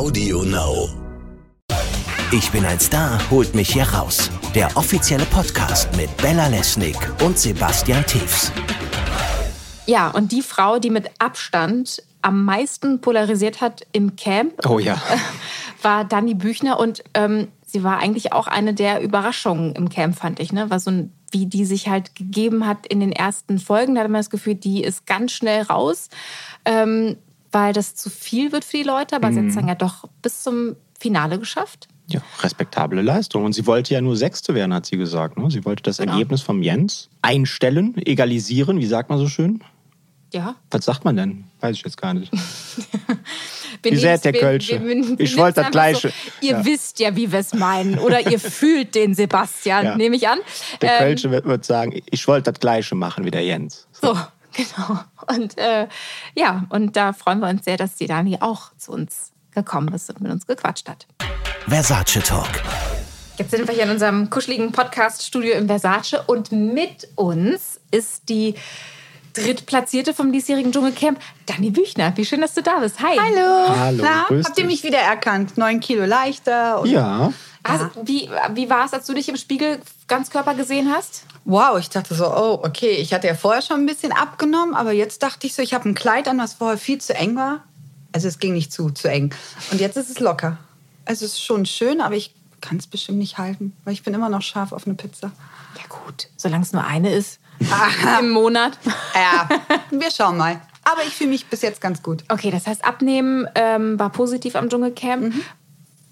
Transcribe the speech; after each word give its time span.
Audio 0.00 0.42
Now. 0.44 0.88
Ich 2.32 2.50
bin 2.50 2.64
ein 2.64 2.80
Star, 2.80 3.20
holt 3.30 3.54
mich 3.54 3.70
hier 3.70 3.82
raus. 3.82 4.30
Der 4.54 4.74
offizielle 4.74 5.26
Podcast 5.26 5.94
mit 5.94 6.16
Bella 6.16 6.46
Lesnick 6.46 6.96
und 7.22 7.38
Sebastian 7.38 8.06
Tiefs. 8.06 8.50
Ja, 9.84 10.08
und 10.08 10.32
die 10.32 10.40
Frau, 10.40 10.78
die 10.78 10.88
mit 10.88 11.10
Abstand 11.18 12.02
am 12.22 12.46
meisten 12.46 13.02
polarisiert 13.02 13.60
hat 13.60 13.86
im 13.92 14.16
Camp, 14.16 14.66
Oh 14.66 14.78
ja. 14.78 14.98
war 15.82 16.06
Dani 16.06 16.32
Büchner. 16.32 16.80
Und 16.80 17.04
ähm, 17.12 17.48
sie 17.66 17.84
war 17.84 17.98
eigentlich 17.98 18.32
auch 18.32 18.46
eine 18.46 18.72
der 18.72 19.02
Überraschungen 19.02 19.74
im 19.74 19.90
Camp, 19.90 20.16
fand 20.16 20.40
ich. 20.40 20.50
Ne? 20.50 20.70
War 20.70 20.80
so 20.80 20.90
ein, 20.90 21.12
wie 21.30 21.44
die 21.44 21.66
sich 21.66 21.90
halt 21.90 22.14
gegeben 22.14 22.66
hat 22.66 22.86
in 22.86 23.00
den 23.00 23.12
ersten 23.12 23.58
Folgen. 23.58 23.96
Da 23.96 24.00
hatte 24.00 24.10
man 24.10 24.20
das 24.20 24.30
Gefühl, 24.30 24.54
die 24.54 24.82
ist 24.82 25.04
ganz 25.04 25.32
schnell 25.32 25.60
raus, 25.60 26.08
ähm, 26.64 27.18
weil 27.52 27.72
das 27.72 27.94
zu 27.94 28.10
viel 28.10 28.52
wird 28.52 28.64
für 28.64 28.76
die 28.78 28.82
Leute. 28.82 29.16
Aber 29.16 29.32
sie 29.32 29.38
hat 29.40 29.46
es 29.46 29.54
dann 29.54 29.68
ja 29.68 29.74
doch 29.74 30.04
bis 30.22 30.42
zum 30.42 30.76
Finale 30.98 31.38
geschafft. 31.38 31.88
Ja, 32.08 32.20
respektable 32.42 33.02
Leistung. 33.02 33.44
Und 33.44 33.52
sie 33.52 33.66
wollte 33.66 33.94
ja 33.94 34.00
nur 34.00 34.16
Sechste 34.16 34.54
werden, 34.54 34.74
hat 34.74 34.86
sie 34.86 34.96
gesagt. 34.96 35.38
Ne? 35.38 35.50
Sie 35.50 35.64
wollte 35.64 35.82
das 35.84 35.98
Genau. 35.98 36.12
Ergebnis 36.12 36.42
vom 36.42 36.62
Jens 36.62 37.08
einstellen, 37.22 37.94
egalisieren. 38.04 38.78
Wie 38.80 38.86
sagt 38.86 39.10
man 39.10 39.18
so 39.18 39.28
schön? 39.28 39.62
Ja. 40.32 40.56
Was 40.70 40.84
sagt 40.84 41.04
man 41.04 41.16
denn? 41.16 41.44
Weiß 41.60 41.76
ich 41.76 41.82
jetzt 41.82 41.96
gar 42.00 42.14
nicht. 42.14 42.32
Wie 43.82 43.90
nehmen's- 43.92 44.22
der 44.22 44.32
Kölsche? 44.32 44.74
Ich 45.18 45.36
wollte 45.36 45.62
das 45.62 45.70
Gleiche. 45.70 46.08
So, 46.08 46.14
ihr 46.46 46.52
Ja. 46.52 46.64
wisst 46.64 46.98
ja, 47.00 47.16
wie 47.16 47.30
wir 47.32 47.38
es 47.38 47.54
meinen. 47.54 47.98
Oder 47.98 48.30
ihr 48.30 48.38
fühlt 48.38 48.94
den 48.94 49.14
Sebastian, 49.14 49.84
Ja. 49.84 49.96
nehme 49.96 50.16
ich 50.16 50.28
an. 50.28 50.38
Der 50.82 50.92
Ähm, 50.92 50.98
Kölsche 50.98 51.30
wird, 51.30 51.46
wird 51.46 51.64
sagen, 51.64 52.00
ich 52.10 52.26
wollte 52.28 52.52
das 52.52 52.60
Gleiche 52.60 52.94
machen 52.94 53.24
wie 53.24 53.30
der 53.30 53.42
Jens. 53.44 53.86
So, 53.92 54.16
genau. 54.56 55.00
Und 55.28 55.56
äh, 55.58 55.88
ja, 56.34 56.64
und 56.70 56.96
da 56.96 57.12
freuen 57.12 57.40
wir 57.40 57.48
uns 57.48 57.64
sehr, 57.64 57.76
dass 57.76 57.94
die 57.96 58.06
Dani 58.06 58.38
auch 58.40 58.72
zu 58.76 58.92
uns 58.92 59.32
gekommen 59.52 59.92
ist 59.94 60.10
und 60.10 60.20
mit 60.20 60.30
uns 60.30 60.46
gequatscht 60.46 60.88
hat. 60.88 61.06
Versace 61.66 62.22
Talk. 62.24 62.48
Jetzt 63.36 63.52
sind 63.52 63.66
wir 63.66 63.74
hier 63.74 63.84
in 63.84 63.90
unserem 63.90 64.28
kuscheligen 64.28 64.70
Podcast-Studio 64.72 65.54
im 65.54 65.66
Versace 65.66 66.16
und 66.26 66.52
mit 66.52 67.08
uns 67.16 67.80
ist 67.90 68.28
die 68.28 68.54
Drittplatzierte 69.32 70.12
vom 70.12 70.32
diesjährigen 70.32 70.72
Dschungelcamp, 70.72 71.18
Dani 71.46 71.70
Büchner. 71.70 72.12
Wie 72.16 72.24
schön, 72.24 72.40
dass 72.40 72.54
du 72.54 72.62
da 72.62 72.80
bist. 72.80 73.00
Hi. 73.00 73.16
Hallo. 73.18 73.76
Hallo, 73.76 74.02
Na, 74.02 74.24
grüß 74.28 74.44
habt 74.44 74.58
ihr 74.58 74.64
mich 74.66 74.82
wieder 74.82 74.98
erkannt? 74.98 75.56
Neun 75.56 75.80
Kilo 75.80 76.04
leichter. 76.04 76.82
Ja, 76.84 77.32
Also, 77.62 77.90
wie 78.04 78.28
wie 78.54 78.70
war 78.70 78.86
es, 78.86 78.92
als 78.92 79.06
du 79.06 79.14
dich 79.14 79.28
im 79.28 79.36
Spiegel 79.36 79.80
Ganzkörper 80.08 80.54
gesehen 80.54 80.92
hast? 80.92 81.24
Wow, 81.44 81.78
ich 81.78 81.90
dachte 81.90 82.14
so, 82.14 82.26
oh, 82.26 82.60
okay. 82.62 82.92
Ich 82.92 83.12
hatte 83.12 83.26
ja 83.26 83.34
vorher 83.34 83.62
schon 83.62 83.80
ein 83.80 83.86
bisschen 83.86 84.12
abgenommen, 84.12 84.74
aber 84.74 84.92
jetzt 84.92 85.22
dachte 85.22 85.46
ich 85.46 85.54
so, 85.54 85.62
ich 85.62 85.74
habe 85.74 85.88
ein 85.88 85.94
Kleid 85.94 86.28
an, 86.28 86.38
was 86.38 86.54
vorher 86.54 86.78
viel 86.78 87.00
zu 87.00 87.14
eng 87.14 87.36
war. 87.36 87.64
Also 88.12 88.28
es 88.28 88.38
ging 88.38 88.54
nicht 88.54 88.72
zu, 88.72 88.90
zu 88.90 89.08
eng. 89.08 89.34
Und 89.70 89.80
jetzt 89.80 89.96
ist 89.96 90.10
es 90.10 90.20
locker. 90.20 90.58
Also 91.04 91.24
es 91.24 91.32
ist 91.32 91.44
schon 91.44 91.66
schön, 91.66 92.00
aber 92.00 92.14
ich 92.14 92.34
kann 92.60 92.76
es 92.78 92.86
bestimmt 92.86 93.18
nicht 93.18 93.38
halten, 93.38 93.76
weil 93.84 93.94
ich 93.94 94.02
bin 94.02 94.14
immer 94.14 94.28
noch 94.28 94.42
scharf 94.42 94.72
auf 94.72 94.86
eine 94.86 94.94
Pizza. 94.94 95.32
Ja 95.76 95.84
gut, 95.88 96.28
solange 96.36 96.64
es 96.64 96.72
nur 96.72 96.84
eine 96.84 97.12
ist 97.12 97.40
im 98.20 98.30
Monat. 98.30 98.78
Ja, 99.14 99.48
wir 99.90 100.10
schauen 100.10 100.36
mal. 100.36 100.60
Aber 100.84 101.02
ich 101.06 101.14
fühle 101.14 101.30
mich 101.30 101.46
bis 101.46 101.62
jetzt 101.62 101.80
ganz 101.80 102.02
gut. 102.02 102.24
Okay, 102.28 102.50
das 102.50 102.66
heißt, 102.66 102.84
Abnehmen 102.84 103.46
ähm, 103.54 103.98
war 103.98 104.10
positiv 104.10 104.56
am 104.56 104.68
Dschungelcamp. 104.68 105.34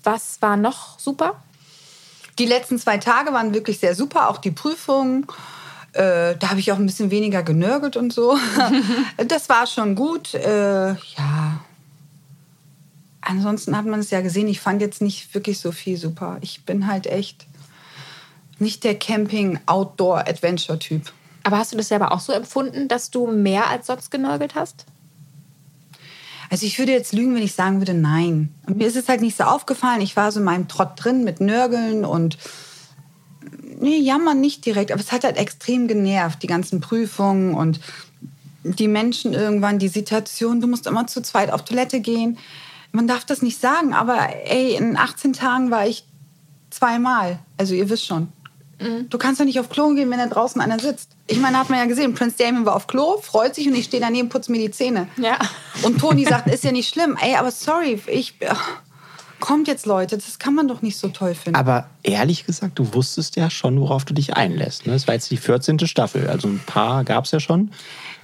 Was 0.02 0.40
war 0.40 0.56
noch 0.56 0.98
super? 0.98 1.42
Die 2.38 2.46
letzten 2.46 2.78
zwei 2.78 2.98
Tage 2.98 3.32
waren 3.32 3.52
wirklich 3.52 3.78
sehr 3.78 3.94
super, 3.94 4.30
auch 4.30 4.38
die 4.38 4.52
Prüfung. 4.52 5.26
Äh, 5.92 6.36
da 6.36 6.50
habe 6.50 6.60
ich 6.60 6.70
auch 6.70 6.76
ein 6.76 6.86
bisschen 6.86 7.10
weniger 7.10 7.42
genörgelt 7.42 7.96
und 7.96 8.12
so. 8.12 8.38
das 9.28 9.48
war 9.48 9.66
schon 9.66 9.94
gut. 9.94 10.34
Äh, 10.34 10.90
ja. 10.90 11.60
Ansonsten 13.20 13.76
hat 13.76 13.86
man 13.86 14.00
es 14.00 14.10
ja 14.10 14.20
gesehen, 14.20 14.48
ich 14.48 14.60
fand 14.60 14.80
jetzt 14.80 15.02
nicht 15.02 15.34
wirklich 15.34 15.58
so 15.58 15.72
viel 15.72 15.96
super. 15.96 16.38
Ich 16.40 16.64
bin 16.64 16.86
halt 16.86 17.06
echt 17.06 17.46
nicht 18.58 18.84
der 18.84 18.98
Camping-Outdoor-Adventure-Typ. 18.98 21.12
Aber 21.42 21.58
hast 21.58 21.72
du 21.72 21.76
das 21.76 21.88
selber 21.88 22.12
auch 22.12 22.20
so 22.20 22.32
empfunden, 22.32 22.88
dass 22.88 23.10
du 23.10 23.26
mehr 23.26 23.68
als 23.68 23.86
sonst 23.86 24.10
genörgelt 24.10 24.54
hast? 24.54 24.86
Also 26.50 26.66
ich 26.66 26.78
würde 26.78 26.92
jetzt 26.92 27.12
lügen, 27.12 27.34
wenn 27.34 27.42
ich 27.42 27.52
sagen 27.52 27.80
würde, 27.80 27.94
nein. 27.94 28.54
Mir 28.66 28.86
ist 28.86 28.96
es 28.96 29.08
halt 29.08 29.20
nicht 29.20 29.36
so 29.36 29.44
aufgefallen. 29.44 30.00
Ich 30.00 30.16
war 30.16 30.32
so 30.32 30.40
in 30.40 30.44
meinem 30.44 30.68
Trott 30.68 30.92
drin 30.96 31.24
mit 31.24 31.40
Nörgeln 31.40 32.04
und 32.04 32.38
nee, 33.80 33.98
jammern 33.98 34.40
nicht 34.40 34.64
direkt, 34.64 34.92
aber 34.92 35.00
es 35.00 35.12
hat 35.12 35.24
halt 35.24 35.36
extrem 35.36 35.88
genervt, 35.88 36.42
die 36.42 36.46
ganzen 36.46 36.80
Prüfungen 36.80 37.54
und 37.54 37.80
die 38.64 38.88
Menschen 38.88 39.34
irgendwann, 39.34 39.78
die 39.78 39.88
Situation, 39.88 40.60
du 40.60 40.66
musst 40.66 40.86
immer 40.86 41.06
zu 41.06 41.22
zweit 41.22 41.50
auf 41.50 41.64
Toilette 41.64 42.00
gehen. 42.00 42.38
Man 42.92 43.06
darf 43.06 43.24
das 43.24 43.42
nicht 43.42 43.60
sagen, 43.60 43.92
aber 43.92 44.18
ey, 44.46 44.74
in 44.74 44.96
18 44.96 45.32
Tagen 45.32 45.70
war 45.70 45.86
ich 45.86 46.04
zweimal. 46.70 47.38
Also 47.56 47.74
ihr 47.74 47.88
wisst 47.88 48.06
schon. 48.06 48.28
Du 48.78 49.18
kannst 49.18 49.40
doch 49.40 49.44
nicht 49.44 49.58
auf 49.58 49.68
Klo 49.68 49.88
gehen, 49.94 50.10
wenn 50.10 50.18
da 50.18 50.26
draußen 50.26 50.60
einer 50.60 50.78
sitzt. 50.78 51.10
Ich 51.26 51.38
meine, 51.38 51.58
hat 51.58 51.68
man 51.68 51.80
ja 51.80 51.86
gesehen, 51.86 52.14
Prince 52.14 52.36
Damon 52.38 52.64
war 52.64 52.76
auf 52.76 52.86
Klo, 52.86 53.18
freut 53.20 53.54
sich 53.54 53.66
und 53.66 53.74
ich 53.74 53.86
stehe 53.86 54.00
daneben, 54.00 54.28
putze 54.28 54.52
mir 54.52 54.58
die 54.58 54.70
Zähne. 54.70 55.08
Ja. 55.16 55.36
Und 55.82 55.98
Toni 55.98 56.24
sagt, 56.24 56.48
ist 56.48 56.62
ja 56.64 56.70
nicht 56.70 56.88
schlimm. 56.88 57.16
Ey, 57.20 57.34
aber 57.36 57.50
sorry, 57.50 58.00
ich... 58.06 58.34
ach, 58.48 58.80
Kommt 59.40 59.68
jetzt, 59.68 59.86
Leute, 59.86 60.16
das 60.16 60.38
kann 60.38 60.54
man 60.54 60.66
doch 60.68 60.82
nicht 60.82 60.96
so 60.98 61.08
toll 61.08 61.34
finden. 61.34 61.56
aber 61.56 61.88
ehrlich 62.02 62.44
gesagt, 62.46 62.78
du 62.78 62.92
wusstest 62.94 63.36
ja 63.36 63.50
schon, 63.50 63.80
worauf 63.80 64.04
du 64.04 64.12
dich 64.14 64.34
einlässt. 64.34 64.86
Ne? 64.86 64.92
Das 64.92 65.06
war 65.06 65.14
jetzt 65.14 65.30
die 65.30 65.36
14. 65.36 65.78
Staffel, 65.86 66.28
also 66.28 66.48
ein 66.48 66.60
paar 66.66 67.04
gab 67.04 67.24
es 67.24 67.30
ja 67.30 67.38
schon. 67.40 67.70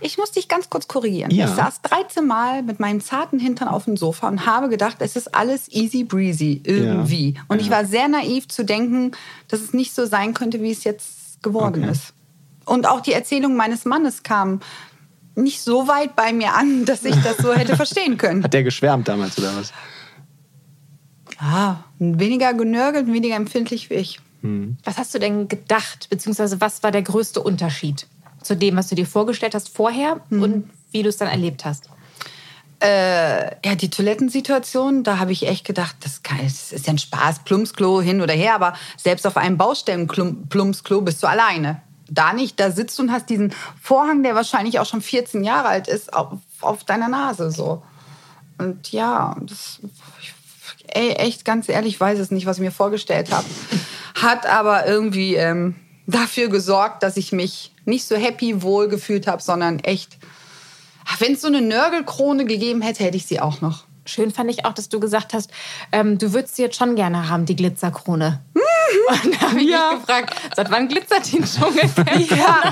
Ich 0.00 0.18
muss 0.18 0.32
dich 0.32 0.48
ganz 0.48 0.68
kurz 0.68 0.88
korrigieren. 0.88 1.30
Ja. 1.30 1.46
Ich 1.46 1.52
saß 1.54 1.82
13 1.82 2.26
Mal 2.26 2.62
mit 2.62 2.80
meinem 2.80 3.00
zarten 3.00 3.38
Hintern 3.38 3.68
auf 3.68 3.84
dem 3.84 3.96
Sofa 3.96 4.28
und 4.28 4.44
habe 4.44 4.68
gedacht, 4.68 4.96
es 4.98 5.16
ist 5.16 5.34
alles 5.34 5.70
easy 5.70 6.04
breezy 6.04 6.60
irgendwie. 6.64 7.34
Und 7.48 7.60
ich 7.60 7.70
war 7.70 7.84
sehr 7.84 8.08
naiv 8.08 8.48
zu 8.48 8.64
denken, 8.64 9.12
dass 9.48 9.60
es 9.60 9.72
nicht 9.72 9.94
so 9.94 10.04
sein 10.06 10.34
könnte, 10.34 10.60
wie 10.62 10.70
es 10.72 10.84
jetzt 10.84 11.42
geworden 11.42 11.82
Okay. 11.84 11.92
ist. 11.92 12.12
Und 12.66 12.86
auch 12.88 13.00
die 13.00 13.12
Erzählung 13.12 13.56
meines 13.56 13.84
Mannes 13.84 14.22
kam 14.22 14.60
nicht 15.36 15.60
so 15.60 15.86
weit 15.88 16.16
bei 16.16 16.32
mir 16.32 16.54
an, 16.54 16.84
dass 16.86 17.04
ich 17.04 17.16
das 17.22 17.36
so 17.38 17.54
hätte 17.54 17.76
verstehen 17.76 18.16
können. 18.18 18.42
Hat 18.42 18.52
der 18.52 18.62
geschwärmt 18.64 19.06
damals 19.08 19.38
oder 19.38 19.56
was? 19.56 19.72
Ah, 21.38 21.76
weniger 21.98 22.54
genörgelt, 22.54 23.06
weniger 23.06 23.36
empfindlich 23.36 23.90
wie 23.90 23.94
ich. 23.94 24.20
Was 24.84 24.98
hast 24.98 25.14
du 25.14 25.18
denn 25.18 25.48
gedacht, 25.48 26.08
beziehungsweise 26.10 26.60
was 26.60 26.82
war 26.82 26.90
der 26.90 27.00
größte 27.00 27.40
Unterschied 27.40 28.06
zu 28.42 28.54
dem, 28.54 28.76
was 28.76 28.88
du 28.88 28.94
dir 28.94 29.06
vorgestellt 29.06 29.54
hast 29.54 29.70
vorher 29.70 30.20
und 30.28 30.70
wie 30.90 31.02
du 31.02 31.08
es 31.08 31.16
dann 31.16 31.28
erlebt 31.28 31.64
hast? 31.64 31.88
Ja, 32.82 33.74
die 33.76 33.88
Toilettensituation, 33.88 35.04
da 35.04 35.18
habe 35.18 35.32
ich 35.32 35.46
echt 35.48 35.64
gedacht, 35.64 35.96
das, 36.00 36.22
kann, 36.22 36.36
das 36.42 36.70
ist 36.70 36.86
ja 36.86 36.92
ein 36.92 36.98
Spaß, 36.98 37.44
Plumpsklo 37.44 38.02
hin 38.02 38.20
oder 38.20 38.34
her, 38.34 38.54
aber 38.54 38.74
selbst 38.98 39.26
auf 39.26 39.38
einem 39.38 39.56
Baustellen-Plumpsklo 39.56 41.00
bist 41.00 41.22
du 41.22 41.26
alleine. 41.26 41.80
Da 42.10 42.34
nicht, 42.34 42.60
da 42.60 42.70
sitzt 42.70 42.98
du 42.98 43.04
und 43.04 43.12
hast 43.12 43.30
diesen 43.30 43.54
Vorhang, 43.80 44.22
der 44.22 44.34
wahrscheinlich 44.34 44.78
auch 44.78 44.84
schon 44.84 45.00
14 45.00 45.42
Jahre 45.42 45.68
alt 45.68 45.88
ist, 45.88 46.12
auf, 46.12 46.34
auf 46.60 46.84
deiner 46.84 47.08
Nase 47.08 47.50
so. 47.50 47.82
Und 48.58 48.92
ja, 48.92 49.34
das, 49.40 49.80
ich, 50.20 50.33
ey, 50.94 51.10
echt 51.12 51.44
ganz 51.44 51.68
ehrlich, 51.68 51.94
ich 51.94 52.00
weiß 52.00 52.18
es 52.18 52.30
nicht, 52.30 52.46
was 52.46 52.56
ich 52.56 52.62
mir 52.62 52.70
vorgestellt 52.70 53.30
habe. 53.30 53.46
Hat 54.14 54.46
aber 54.46 54.86
irgendwie 54.86 55.34
ähm, 55.34 55.74
dafür 56.06 56.48
gesorgt, 56.48 57.02
dass 57.02 57.16
ich 57.16 57.32
mich 57.32 57.72
nicht 57.84 58.06
so 58.06 58.16
happy 58.16 58.62
wohl 58.62 58.88
gefühlt 58.88 59.26
habe, 59.26 59.42
sondern 59.42 59.80
echt 59.80 60.18
wenn 61.18 61.34
es 61.34 61.42
so 61.42 61.48
eine 61.48 61.60
Nörgelkrone 61.60 62.44
gegeben 62.44 62.82
hätte, 62.82 63.04
hätte 63.04 63.16
ich 63.16 63.26
sie 63.26 63.40
auch 63.40 63.60
noch. 63.60 63.84
Schön 64.06 64.30
fand 64.30 64.50
ich 64.50 64.64
auch, 64.66 64.72
dass 64.72 64.88
du 64.88 65.00
gesagt 65.00 65.32
hast, 65.32 65.50
ähm, 65.90 66.18
du 66.18 66.32
würdest 66.32 66.56
sie 66.56 66.62
jetzt 66.62 66.76
schon 66.76 66.94
gerne 66.94 67.28
haben, 67.28 67.46
die 67.46 67.56
Glitzerkrone. 67.56 68.40
Und 69.24 69.34
da 69.34 69.48
habe 69.48 69.60
ich 69.60 69.66
mich 69.66 70.00
gefragt, 70.00 70.34
seit 70.54 70.70
wann 70.70 70.88
glitzert 70.88 71.30
die 71.32 71.42
Dschungelcamp? 71.42 72.10
Ja, 72.30 72.62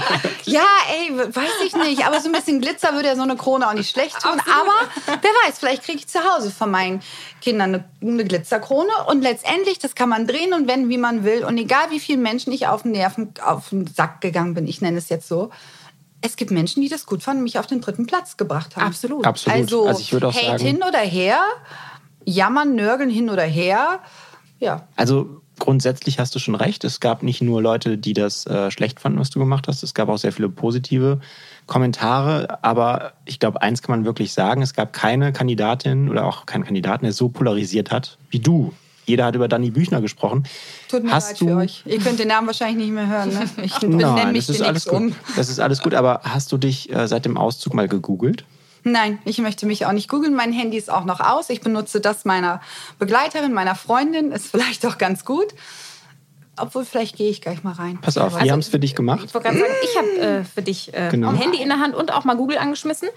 ja, 0.44 0.64
ey, 0.90 1.18
weiß 1.18 1.50
ich 1.66 1.74
nicht. 1.74 2.06
Aber 2.06 2.20
so 2.20 2.28
ein 2.28 2.32
bisschen 2.32 2.60
Glitzer 2.60 2.94
würde 2.94 3.08
ja 3.08 3.16
so 3.16 3.22
eine 3.22 3.36
Krone 3.36 3.68
auch 3.68 3.74
nicht 3.74 3.90
schlecht 3.90 4.20
tun. 4.20 4.32
Aber 4.32 4.90
wer 5.06 5.30
weiß, 5.46 5.58
vielleicht 5.58 5.84
kriege 5.84 5.98
ich 5.98 6.08
zu 6.08 6.20
Hause 6.20 6.50
von 6.50 6.70
meinen 6.70 7.00
Kindern 7.40 7.74
eine, 7.74 7.84
eine 8.00 8.24
Glitzerkrone. 8.24 8.90
Und 9.08 9.22
letztendlich, 9.22 9.78
das 9.78 9.94
kann 9.94 10.08
man 10.08 10.26
drehen 10.26 10.52
und 10.52 10.68
wenden, 10.68 10.88
wie 10.88 10.98
man 10.98 11.24
will. 11.24 11.44
Und 11.44 11.58
egal, 11.58 11.90
wie 11.90 12.00
vielen 12.00 12.22
Menschen 12.22 12.52
ich 12.52 12.66
auf 12.66 12.82
den 12.82 12.92
Nerven, 12.92 13.32
auf 13.44 13.70
den 13.70 13.86
Sack 13.86 14.20
gegangen 14.20 14.54
bin, 14.54 14.66
ich 14.66 14.80
nenne 14.80 14.98
es 14.98 15.08
jetzt 15.08 15.28
so. 15.28 15.50
Es 16.22 16.36
gibt 16.36 16.50
Menschen, 16.50 16.82
die 16.82 16.88
das 16.88 17.04
gut 17.04 17.22
fanden, 17.22 17.42
mich 17.42 17.58
auf 17.58 17.66
den 17.66 17.80
dritten 17.80 18.06
Platz 18.06 18.36
gebracht 18.36 18.76
haben. 18.76 18.86
Absolut. 18.86 19.26
Absolut. 19.26 19.58
Also, 19.58 19.86
Also 19.86 20.00
ich 20.00 20.12
würde 20.12 20.28
auch 20.28 20.34
Hate 20.34 20.46
sagen- 20.58 20.64
hin 20.64 20.80
oder 20.88 21.00
her, 21.00 21.40
jammern, 22.24 22.74
nörgeln 22.74 23.10
hin 23.10 23.28
oder 23.28 23.42
her. 23.42 24.00
Ja. 24.60 24.86
Also 24.96 25.40
grundsätzlich 25.58 26.18
hast 26.18 26.34
du 26.34 26.38
schon 26.38 26.54
recht. 26.54 26.84
Es 26.84 27.00
gab 27.00 27.22
nicht 27.22 27.42
nur 27.42 27.60
Leute, 27.60 27.98
die 27.98 28.12
das 28.14 28.46
äh, 28.46 28.70
schlecht 28.70 29.00
fanden, 29.00 29.18
was 29.18 29.30
du 29.30 29.38
gemacht 29.40 29.66
hast. 29.68 29.82
Es 29.82 29.94
gab 29.94 30.08
auch 30.08 30.18
sehr 30.18 30.32
viele 30.32 30.48
positive 30.48 31.20
Kommentare. 31.66 32.62
Aber 32.62 33.12
ich 33.24 33.38
glaube, 33.40 33.60
eins 33.62 33.82
kann 33.82 33.96
man 33.96 34.04
wirklich 34.04 34.32
sagen: 34.32 34.62
Es 34.62 34.74
gab 34.74 34.92
keine 34.92 35.32
Kandidatin 35.32 36.08
oder 36.08 36.24
auch 36.26 36.46
keinen 36.46 36.64
Kandidaten, 36.64 37.04
der 37.04 37.12
so 37.12 37.28
polarisiert 37.28 37.90
hat 37.90 38.18
wie 38.30 38.40
du. 38.40 38.72
Jeder 39.04 39.24
hat 39.24 39.34
über 39.34 39.48
Danny 39.48 39.70
Büchner 39.70 40.00
gesprochen. 40.00 40.44
Tut 40.88 41.02
mir 41.04 41.12
hast 41.12 41.32
leid 41.32 41.40
du 41.40 41.46
für 41.48 41.56
euch. 41.56 41.82
Ihr 41.86 41.98
könnt 41.98 42.18
den 42.18 42.28
Namen 42.28 42.46
wahrscheinlich 42.46 42.76
nicht 42.86 42.92
mehr 42.94 43.08
hören. 43.08 43.30
Ne? 43.30 43.44
Ich 43.64 43.80
nenne 43.82 43.96
Nein, 44.14 44.32
mich 44.32 44.46
das 44.46 44.56
ist 44.56 44.62
alles 44.62 44.84
gut. 44.86 44.94
um. 44.98 45.14
Das 45.36 45.48
ist 45.48 45.58
alles 45.58 45.82
gut. 45.82 45.94
Aber 45.94 46.20
hast 46.24 46.52
du 46.52 46.58
dich 46.58 46.92
äh, 46.92 47.08
seit 47.08 47.24
dem 47.24 47.36
Auszug 47.36 47.74
mal 47.74 47.88
gegoogelt? 47.88 48.44
Nein, 48.84 49.18
ich 49.24 49.38
möchte 49.38 49.66
mich 49.66 49.86
auch 49.86 49.92
nicht 49.92 50.08
googeln. 50.08 50.34
Mein 50.34 50.52
Handy 50.52 50.76
ist 50.76 50.90
auch 50.90 51.04
noch 51.04 51.20
aus. 51.20 51.50
Ich 51.50 51.60
benutze 51.60 52.00
das 52.00 52.24
meiner 52.24 52.60
Begleiterin, 52.98 53.52
meiner 53.52 53.74
Freundin. 53.74 54.32
Ist 54.32 54.46
vielleicht 54.48 54.84
auch 54.86 54.98
ganz 54.98 55.24
gut. 55.24 55.54
Obwohl, 56.58 56.84
vielleicht 56.84 57.16
gehe 57.16 57.30
ich 57.30 57.40
gleich 57.40 57.64
mal 57.64 57.72
rein. 57.72 57.98
Pass 58.02 58.18
auf, 58.18 58.40
wir 58.40 58.52
haben 58.52 58.58
es 58.58 58.68
für 58.68 58.78
dich 58.78 58.94
gemacht. 58.94 59.24
Ich 59.24 59.32
wollte 59.34 59.48
gerade 59.48 59.60
sagen, 59.60 59.72
ich 59.82 59.96
habe 59.96 60.20
äh, 60.40 60.44
für 60.44 60.62
dich 60.62 60.92
äh, 60.92 61.08
Genau. 61.10 61.30
ein 61.30 61.36
Handy 61.36 61.62
in 61.62 61.68
der 61.68 61.78
Hand 61.80 61.94
und 61.94 62.12
auch 62.12 62.24
mal 62.24 62.36
Google 62.36 62.58
angeschmissen. 62.58 63.08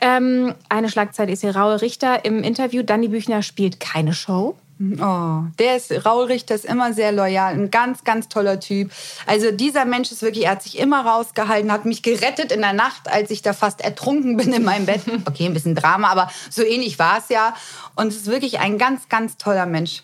Ähm, 0.00 0.54
eine 0.68 0.88
Schlagzeile 0.90 1.30
ist 1.32 1.42
hier 1.42 1.54
Raue 1.54 1.80
Richter 1.82 2.24
im 2.24 2.42
Interview. 2.42 2.82
Danny 2.82 3.08
Büchner 3.08 3.42
spielt 3.42 3.78
keine 3.78 4.12
Show. 4.12 4.56
Oh, 4.80 5.42
der 5.58 5.76
ist, 5.76 6.06
Raul 6.06 6.24
Richter 6.24 6.54
ist 6.54 6.64
immer 6.64 6.94
sehr 6.94 7.12
loyal, 7.12 7.52
ein 7.52 7.70
ganz, 7.70 8.02
ganz 8.02 8.28
toller 8.28 8.60
Typ. 8.60 8.90
Also 9.26 9.50
dieser 9.50 9.84
Mensch 9.84 10.10
ist 10.10 10.22
wirklich, 10.22 10.46
er 10.46 10.52
hat 10.52 10.62
sich 10.62 10.78
immer 10.78 11.04
rausgehalten, 11.04 11.70
hat 11.70 11.84
mich 11.84 12.02
gerettet 12.02 12.50
in 12.50 12.62
der 12.62 12.72
Nacht, 12.72 13.06
als 13.06 13.30
ich 13.30 13.42
da 13.42 13.52
fast 13.52 13.82
ertrunken 13.82 14.38
bin 14.38 14.54
in 14.54 14.64
meinem 14.64 14.86
Bett. 14.86 15.02
Okay, 15.26 15.44
ein 15.44 15.52
bisschen 15.52 15.74
Drama, 15.74 16.08
aber 16.08 16.30
so 16.48 16.62
ähnlich 16.62 16.98
war 16.98 17.18
es 17.18 17.28
ja. 17.28 17.54
Und 17.94 18.08
es 18.08 18.16
ist 18.16 18.26
wirklich 18.26 18.58
ein 18.58 18.78
ganz, 18.78 19.08
ganz 19.08 19.36
toller 19.36 19.66
Mensch. 19.66 20.02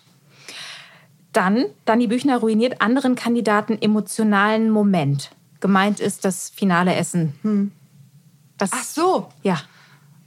Dann, 1.33 1.65
Danny 1.85 2.07
Büchner 2.07 2.37
ruiniert 2.37 2.81
anderen 2.81 3.15
Kandidaten 3.15 3.81
emotionalen 3.81 4.69
Moment. 4.69 5.31
Gemeint 5.59 5.99
ist 5.99 6.23
das 6.23 6.51
finale 6.51 6.95
Essen. 6.95 7.71
Das, 8.57 8.69
Ach 8.73 8.83
so. 8.83 9.29
Ja. 9.41 9.59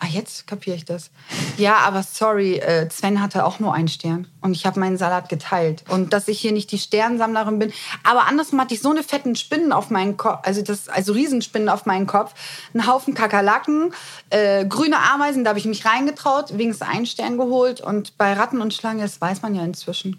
Ah, 0.02 0.06
jetzt 0.06 0.46
kapiere 0.46 0.76
ich 0.76 0.86
das. 0.86 1.10
Ja, 1.58 1.76
aber 1.80 2.02
sorry, 2.02 2.54
äh, 2.56 2.88
Sven 2.90 3.20
hatte 3.20 3.44
auch 3.44 3.60
nur 3.60 3.74
einen 3.74 3.88
Stern. 3.88 4.26
Und 4.40 4.52
ich 4.52 4.64
habe 4.64 4.80
meinen 4.80 4.96
Salat 4.96 5.28
geteilt. 5.28 5.84
Und 5.90 6.14
dass 6.14 6.26
ich 6.26 6.40
hier 6.40 6.52
nicht 6.52 6.72
die 6.72 6.78
Sternsammlerin 6.78 7.58
bin. 7.58 7.70
Aber 8.02 8.26
andersrum 8.26 8.58
hatte 8.62 8.72
ich 8.72 8.80
so 8.80 8.88
eine 8.90 9.02
fetten 9.02 9.36
Spinnen 9.36 9.72
auf 9.72 9.90
meinen 9.90 10.16
Kopf, 10.16 10.38
also, 10.44 10.62
das, 10.62 10.88
also 10.88 11.12
Riesenspinnen 11.12 11.68
auf 11.68 11.84
meinen 11.84 12.06
Kopf. 12.06 12.32
Einen 12.72 12.86
Haufen 12.86 13.12
Kakerlaken, 13.12 13.92
äh, 14.30 14.64
grüne 14.64 14.96
Ameisen, 15.12 15.44
da 15.44 15.50
habe 15.50 15.58
ich 15.58 15.66
mich 15.66 15.84
reingetraut, 15.84 16.56
wenigstens 16.56 16.88
einen 16.88 17.04
Stern 17.04 17.36
geholt. 17.36 17.82
Und 17.82 18.16
bei 18.16 18.32
Ratten 18.32 18.62
und 18.62 18.72
Schlangen, 18.72 19.02
das 19.02 19.20
weiß 19.20 19.42
man 19.42 19.54
ja 19.54 19.62
inzwischen. 19.64 20.16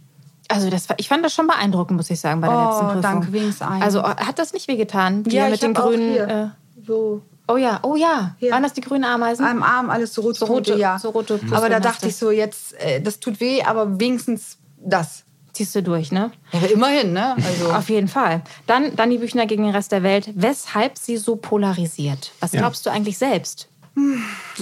Also 0.48 0.70
das, 0.70 0.90
ich 0.98 1.08
fand 1.08 1.26
das 1.26 1.34
schon 1.34 1.48
beeindruckend, 1.48 1.98
muss 1.98 2.12
ich 2.12 2.20
sagen, 2.20 2.40
bei 2.40 2.50
der 2.50 2.56
Oh, 2.58 2.66
letzten 2.70 2.86
Prüfung. 2.86 3.02
danke, 3.02 3.34
wenigstens 3.34 3.68
einen. 3.68 3.82
Also 3.82 4.04
hat 4.04 4.38
das 4.38 4.54
nicht 4.54 4.68
wehgetan? 4.68 5.24
Die 5.24 5.32
Ja, 5.36 5.48
mit 5.50 5.64
auch 5.66 5.74
grünen. 5.86 6.12
hier. 6.12 6.28
Äh, 6.28 6.84
So. 6.86 7.24
Oh 7.48 7.58
ja, 7.58 7.80
oh 7.84 7.96
ja. 7.96 8.36
Hier. 8.40 8.52
Waren 8.52 8.64
das 8.64 8.74
die 8.74 8.82
grünen 8.82 9.04
Ameisen? 9.06 9.46
Am 9.46 9.64
Arm 9.64 9.90
alles 9.90 10.14
so 10.14 10.22
rot, 10.22 10.36
So 10.38 10.46
rote- 10.46 10.76
ja. 10.78 10.98
so 11.00 11.10
rote 11.10 11.40
aber 11.52 11.70
da 11.70 11.80
dachte 11.80 12.08
ich 12.08 12.16
so, 12.16 12.32
jetzt, 12.32 12.74
äh, 12.80 13.02
das 13.02 13.20
tut 13.20 13.40
weh, 13.40 13.64
aber 13.64 14.00
wenigstens 14.00 14.58
das. 14.78 15.24
Ziehst 15.54 15.76
du 15.76 15.84
durch, 15.84 16.14
ne? 16.14 16.32
Ja, 16.54 16.60
aber 16.60 16.72
immerhin, 16.72 17.12
ne? 17.12 17.36
Also. 17.36 17.74
Auf 17.74 17.90
jeden 17.90 18.08
Fall. 18.08 18.42
Dann 18.68 18.96
Danny 18.96 19.18
Büchner 19.18 19.46
gegen 19.48 19.64
den 19.64 19.74
Rest 19.76 19.92
der 19.92 20.02
Welt. 20.02 20.30
Weshalb 20.34 20.98
sie 20.98 21.18
so 21.18 21.36
polarisiert? 21.36 22.32
Was 22.40 22.54
Ja. 22.54 22.62
glaubst 22.62 22.86
du 22.86 22.90
eigentlich 22.90 23.18
selbst? 23.18 23.68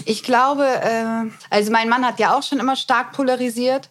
Ich 0.06 0.24
glaube, 0.24 0.66
äh, 0.66 1.30
also 1.52 1.72
mein 1.72 1.90
Mann 1.90 2.04
hat 2.04 2.20
ja 2.20 2.36
auch 2.36 2.42
schon 2.42 2.60
immer 2.60 2.76
stark 2.76 3.12
polarisiert. 3.14 3.90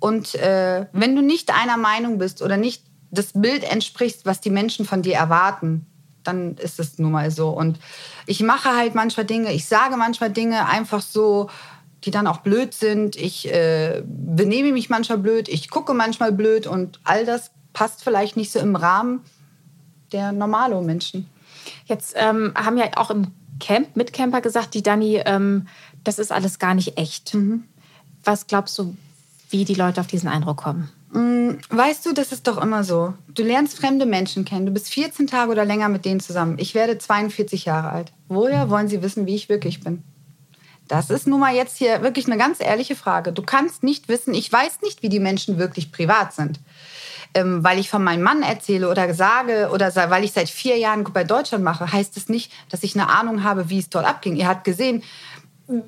Und 0.00 0.34
äh, 0.34 0.86
wenn 0.92 1.14
du 1.14 1.22
nicht 1.22 1.52
einer 1.54 1.76
Meinung 1.76 2.18
bist 2.18 2.42
oder 2.42 2.56
nicht 2.56 2.82
das 3.12 3.28
Bild 3.34 3.62
entsprichst, 3.62 4.26
was 4.26 4.40
die 4.40 4.50
Menschen 4.50 4.84
von 4.84 5.02
dir 5.02 5.14
erwarten, 5.14 5.86
dann 6.30 6.56
ist 6.56 6.80
es 6.80 6.98
nun 6.98 7.12
mal 7.12 7.30
so. 7.30 7.50
Und 7.50 7.78
ich 8.26 8.42
mache 8.42 8.76
halt 8.76 8.94
manchmal 8.94 9.26
Dinge, 9.26 9.52
ich 9.52 9.66
sage 9.66 9.96
manchmal 9.96 10.30
Dinge 10.30 10.66
einfach 10.66 11.02
so, 11.02 11.50
die 12.04 12.10
dann 12.10 12.26
auch 12.26 12.38
blöd 12.38 12.72
sind. 12.74 13.16
Ich 13.16 13.52
äh, 13.52 14.02
benehme 14.06 14.72
mich 14.72 14.88
manchmal 14.88 15.18
blöd, 15.18 15.48
ich 15.48 15.70
gucke 15.70 15.94
manchmal 15.94 16.32
blöd 16.32 16.66
und 16.66 17.00
all 17.04 17.24
das 17.26 17.50
passt 17.72 18.02
vielleicht 18.02 18.36
nicht 18.36 18.50
so 18.50 18.58
im 18.58 18.76
Rahmen 18.76 19.20
der 20.12 20.32
Normalo-Menschen. 20.32 21.28
Jetzt 21.84 22.14
ähm, 22.16 22.52
haben 22.54 22.78
ja 22.78 22.86
auch 22.96 23.10
im 23.10 23.28
Camp 23.60 23.96
Mitcamper 23.96 24.40
gesagt, 24.40 24.74
die 24.74 24.82
Dani, 24.82 25.20
ähm, 25.24 25.68
das 26.02 26.18
ist 26.18 26.32
alles 26.32 26.58
gar 26.58 26.74
nicht 26.74 26.96
echt. 26.96 27.36
Was 28.24 28.46
glaubst 28.46 28.78
du, 28.78 28.96
wie 29.50 29.64
die 29.64 29.74
Leute 29.74 30.00
auf 30.00 30.06
diesen 30.06 30.28
Eindruck 30.28 30.58
kommen? 30.58 30.90
Weißt 31.12 32.06
du, 32.06 32.12
das 32.12 32.30
ist 32.30 32.46
doch 32.46 32.62
immer 32.62 32.84
so. 32.84 33.14
Du 33.28 33.42
lernst 33.42 33.76
fremde 33.76 34.06
Menschen 34.06 34.44
kennen. 34.44 34.66
Du 34.66 34.72
bist 34.72 34.90
14 34.90 35.26
Tage 35.26 35.50
oder 35.50 35.64
länger 35.64 35.88
mit 35.88 36.04
denen 36.04 36.20
zusammen. 36.20 36.56
Ich 36.58 36.74
werde 36.74 36.98
42 36.98 37.64
Jahre 37.64 37.90
alt. 37.90 38.12
Woher 38.28 38.70
wollen 38.70 38.86
sie 38.86 39.02
wissen, 39.02 39.26
wie 39.26 39.34
ich 39.34 39.48
wirklich 39.48 39.80
bin? 39.80 40.04
Das 40.86 41.10
ist 41.10 41.26
nun 41.26 41.40
mal 41.40 41.54
jetzt 41.54 41.78
hier 41.78 42.02
wirklich 42.02 42.26
eine 42.26 42.36
ganz 42.36 42.60
ehrliche 42.60 42.94
Frage. 42.94 43.32
Du 43.32 43.42
kannst 43.42 43.82
nicht 43.82 44.08
wissen, 44.08 44.34
ich 44.34 44.52
weiß 44.52 44.82
nicht, 44.82 45.02
wie 45.02 45.08
die 45.08 45.20
Menschen 45.20 45.58
wirklich 45.58 45.92
privat 45.92 46.32
sind. 46.32 46.60
Ähm, 47.32 47.62
weil 47.62 47.78
ich 47.78 47.88
von 47.88 48.02
meinem 48.02 48.22
Mann 48.22 48.42
erzähle 48.42 48.90
oder 48.90 49.14
sage 49.14 49.70
oder 49.72 49.94
weil 50.10 50.24
ich 50.24 50.32
seit 50.32 50.48
vier 50.48 50.78
Jahren 50.78 51.04
bei 51.04 51.22
Deutschland 51.22 51.62
mache, 51.62 51.92
heißt 51.92 52.16
es 52.16 52.28
nicht, 52.28 52.50
dass 52.70 52.82
ich 52.82 52.96
eine 52.96 53.08
Ahnung 53.08 53.44
habe, 53.44 53.70
wie 53.70 53.78
es 53.78 53.88
dort 53.88 54.04
abging. 54.04 54.34
Ihr 54.34 54.48
habt 54.48 54.64
gesehen, 54.64 55.04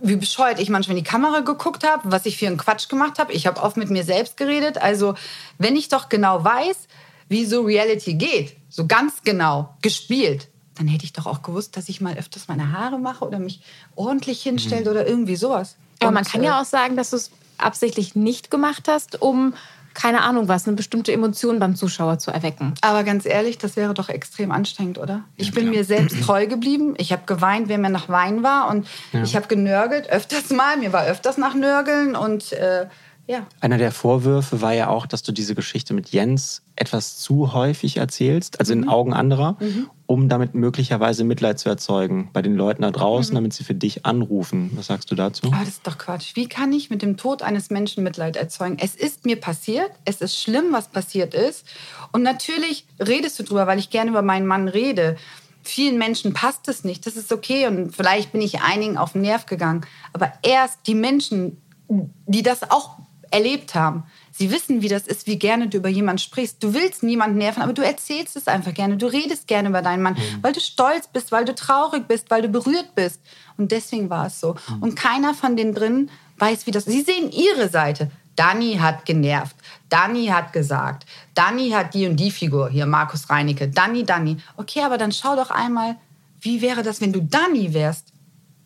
wie 0.01 0.17
bescheuert 0.17 0.61
ich 0.61 0.69
manchmal 0.69 0.97
in 0.97 1.05
die 1.05 1.09
Kamera 1.09 1.41
geguckt 1.41 1.87
habe, 1.87 2.03
was 2.11 2.27
ich 2.27 2.37
für 2.37 2.47
einen 2.47 2.57
Quatsch 2.57 2.89
gemacht 2.89 3.19
habe. 3.19 3.33
Ich 3.33 3.47
habe 3.47 3.61
oft 3.61 3.77
mit 3.77 3.91
mir 3.91 4.05
selbst 4.05 4.37
geredet. 4.37 4.79
Also, 4.79 5.15
wenn 5.59 5.77
ich 5.77 5.89
doch 5.89 6.09
genau 6.09 6.45
weiß, 6.45 6.87
wie 7.29 7.45
so 7.45 7.63
Reality 7.63 8.15
geht, 8.15 8.57
so 8.69 8.87
ganz 8.87 9.23
genau 9.25 9.75
gespielt, 9.83 10.49
dann 10.77 10.87
hätte 10.87 11.05
ich 11.05 11.13
doch 11.13 11.27
auch 11.27 11.43
gewusst, 11.43 11.77
dass 11.77 11.89
ich 11.89 12.01
mal 12.01 12.17
öfters 12.17 12.49
meine 12.49 12.73
Haare 12.73 12.99
mache 12.99 13.25
oder 13.25 13.39
mich 13.39 13.61
ordentlich 13.95 14.43
hinstellt 14.43 14.87
oder 14.89 15.07
irgendwie 15.07 15.37
sowas. 15.37 15.77
Aber 16.01 16.13
man 16.13 16.25
Und, 16.25 16.31
kann 16.31 16.43
äh, 16.43 16.47
ja 16.47 16.61
auch 16.61 16.65
sagen, 16.65 16.97
dass 16.97 17.11
du 17.11 17.17
es 17.17 17.31
absichtlich 17.59 18.15
nicht 18.15 18.51
gemacht 18.51 18.89
hast, 18.89 19.21
um, 19.21 19.55
keine 19.95 20.23
Ahnung 20.23 20.49
was, 20.49 20.67
eine 20.67 20.77
bestimmte 20.77 21.13
Emotion 21.13 21.59
beim 21.59 21.77
Zuschauer 21.77 22.19
zu 22.19 22.31
erwecken. 22.31 22.75
Aber 22.81 23.05
ganz 23.05 23.27
ehrlich, 23.27 23.59
das 23.59 23.77
wäre 23.77 23.95
doch 23.95 24.09
extrem 24.09 24.51
anstrengend, 24.53 24.99
oder? 24.99 25.25
Ich 25.37 25.53
bin 25.53 25.71
mir 25.71 25.85
selbst 25.85 26.23
treu 26.23 26.47
geblieben. 26.47 26.95
Ich 26.99 27.13
habe 27.13 27.23
geweint, 27.27 27.69
wer 27.69 27.79
mir 27.79 27.91
nach 27.91 28.09
Wein 28.09 28.43
war. 28.43 28.69
Und 28.71 28.87
ich 29.13 29.37
habe 29.37 29.47
genörgelt, 29.49 30.09
öfters 30.11 30.51
mal. 30.51 30.77
Mir 30.77 30.93
war 30.93 31.05
öfters 31.07 31.39
nach 31.39 31.55
Nörgeln. 31.55 32.17
Und 32.17 32.53
äh, 32.53 32.87
ja. 33.27 33.47
Einer 33.61 33.79
der 33.79 33.93
Vorwürfe 33.93 34.61
war 34.63 34.73
ja 34.73 34.89
auch, 34.89 35.07
dass 35.07 35.23
du 35.23 35.33
diese 35.33 35.55
Geschichte 35.55 35.95
mit 35.95 36.09
Jens 36.11 36.63
etwas 36.75 37.19
zu 37.19 37.53
häufig 37.53 37.99
erzählst, 37.99 38.59
also 38.59 38.75
Mhm. 38.75 38.83
in 38.83 38.89
Augen 38.89 39.13
anderer, 39.15 39.57
um 40.13 40.29
damit 40.29 40.55
möglicherweise 40.55 41.25
Mitleid 41.25 41.59
zu 41.59 41.71
erzeugen 41.71 42.29
bei 42.35 42.43
den 42.43 42.55
Leuten 42.55 42.83
da 42.83 42.91
draußen, 42.91 43.35
damit 43.35 43.55
sie 43.55 43.65
für 43.65 43.75
dich 43.75 44.05
anrufen. 44.05 44.71
Was 44.75 44.89
sagst 44.89 45.11
du 45.11 45.15
dazu? 45.15 45.47
Aber 45.47 45.61
das 45.61 45.69
ist 45.69 45.87
doch 45.87 45.97
Quatsch. 45.97 46.37
Wie 46.37 46.49
kann 46.49 46.71
ich 46.75 46.91
mit 46.91 47.01
dem 47.01 47.17
Tod 47.17 47.41
eines 47.41 47.71
Menschen 47.71 48.05
Mitleid 48.05 48.37
erzeugen? 48.37 48.77
Es 48.79 48.95
ist 48.95 49.25
mir 49.25 49.41
passiert. 49.41 49.91
Es 50.05 50.21
ist 50.21 50.39
schlimm, 50.39 50.67
was 50.71 50.89
passiert 50.89 51.33
ist. 51.33 51.67
Und 52.13 52.23
natürlich 52.23 52.87
redest 53.01 53.39
du 53.39 53.43
drüber, 53.43 53.67
weil 53.67 53.79
ich 53.79 53.89
gerne 53.89 54.11
über 54.11 54.21
meinen 54.21 54.47
Mann 54.47 54.69
rede. 54.69 55.17
Vielen 55.63 55.97
Menschen 55.97 56.35
passt 56.35 56.69
es 56.69 56.85
nicht. 56.85 57.07
Das 57.07 57.17
ist 57.17 57.33
okay. 57.33 57.67
Und 57.67 57.97
vielleicht 57.97 58.33
bin 58.33 58.43
ich 58.43 58.61
einigen 58.61 58.99
auf 58.99 59.13
den 59.13 59.23
Nerv 59.23 59.47
gegangen. 59.47 59.87
Aber 60.13 60.31
erst 60.43 60.81
die 60.87 60.95
Menschen, 60.95 61.57
die 61.89 62.43
das 62.43 62.71
auch 62.71 62.99
erlebt 63.31 63.75
haben, 63.75 64.05
sie 64.33 64.51
wissen, 64.51 64.83
wie 64.83 64.89
das 64.89 65.07
ist, 65.07 65.27
wie 65.27 65.39
gerne 65.39 65.69
du 65.69 65.79
über 65.79 65.89
jemanden 65.89 66.19
sprichst. 66.19 66.63
Du 66.63 66.75
willst 66.75 67.03
niemanden 67.03 67.39
nerven, 67.39 67.63
aber 67.63 67.73
du 67.73 67.83
erzählst 67.83 68.35
es 68.37 68.49
einfach 68.49 68.75
gerne. 68.75 68.97
Du 68.97 69.07
redest 69.07 69.47
gerne 69.47 69.69
über 69.69 69.83
deinen 69.83 70.03
Mann, 70.03 70.17
weil 70.41 70.53
du 70.53 70.61
stolz 70.61 71.07
bist, 71.07 71.31
weil 71.31 71.45
du 71.45 71.55
traurig 71.55 72.09
bist, 72.09 72.31
weil 72.31 72.43
du 72.43 72.49
berührt 72.49 72.95
bist. 72.95 73.21
Und 73.57 73.71
deswegen 73.71 74.11
war 74.11 74.27
es 74.27 74.41
so. 74.41 74.57
Und 74.81 74.97
keiner 74.97 75.35
von 75.35 75.57
den 75.57 75.75
drin 75.75 76.11
weiß, 76.39 76.67
wie 76.67 76.73
das 76.73 76.87
Sie 76.87 77.03
sehen 77.03 77.31
ihre 77.31 77.69
Seite. 77.69 78.11
Dani 78.35 78.79
hat 78.81 79.05
genervt. 79.05 79.55
Dani 79.89 80.27
hat 80.27 80.53
gesagt. 80.53 81.05
Dani 81.35 81.71
hat 81.71 81.95
die 81.95 82.07
und 82.07 82.17
die 82.17 82.31
Figur. 82.31 82.71
Hier, 82.71 82.87
Markus 82.87 83.29
Reinecke. 83.29 83.69
Dani, 83.69 84.05
Dani. 84.05 84.39
Okay, 84.57 84.81
aber 84.81 84.97
dann 84.97 85.13
schau 85.13 85.37
doch 85.37 85.51
einmal, 85.51 85.97
wie 86.41 86.63
wäre 86.63 86.83
das, 86.83 87.01
wenn 87.01 87.13
du 87.13 87.21
Dani 87.21 87.75
wärst? 87.75 88.12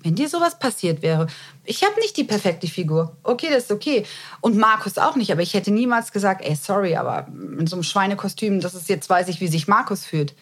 Wenn 0.06 0.14
dir 0.14 0.28
sowas 0.28 0.56
passiert 0.56 1.02
wäre. 1.02 1.26
Ich 1.64 1.82
habe 1.82 1.98
nicht 1.98 2.16
die 2.16 2.22
perfekte 2.22 2.68
Figur. 2.68 3.16
Okay, 3.24 3.48
das 3.50 3.64
ist 3.64 3.72
okay. 3.72 4.06
Und 4.40 4.56
Markus 4.56 4.98
auch 4.98 5.16
nicht. 5.16 5.32
Aber 5.32 5.42
ich 5.42 5.52
hätte 5.52 5.72
niemals 5.72 6.12
gesagt, 6.12 6.42
ey, 6.44 6.54
sorry, 6.54 6.94
aber 6.94 7.26
in 7.58 7.66
so 7.66 7.74
einem 7.74 7.82
Schweinekostüm, 7.82 8.60
das 8.60 8.74
ist 8.74 8.88
jetzt, 8.88 9.10
weiß 9.10 9.26
ich, 9.26 9.40
wie 9.40 9.48
sich 9.48 9.66
Markus 9.66 10.04
fühlt. 10.04 10.36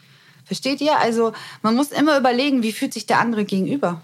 Versteht 0.44 0.82
ihr? 0.82 0.98
Also 0.98 1.32
man 1.62 1.74
muss 1.74 1.92
immer 1.92 2.18
überlegen, 2.18 2.62
wie 2.62 2.72
fühlt 2.72 2.92
sich 2.92 3.06
der 3.06 3.20
andere 3.20 3.46
gegenüber. 3.46 4.02